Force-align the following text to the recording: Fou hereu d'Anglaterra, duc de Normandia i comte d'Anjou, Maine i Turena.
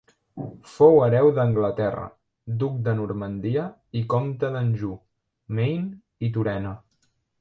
Fou 0.75 0.95
hereu 1.07 1.27
d'Anglaterra, 1.39 2.05
duc 2.63 2.79
de 2.87 2.95
Normandia 3.01 3.67
i 3.99 4.01
comte 4.15 4.49
d'Anjou, 4.57 4.97
Maine 5.59 6.27
i 6.29 6.33
Turena. 6.39 6.73